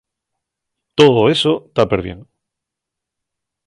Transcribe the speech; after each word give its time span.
Too 0.97 1.13
eso 1.35 1.53
ta 1.75 1.83
perbién. 1.91 2.19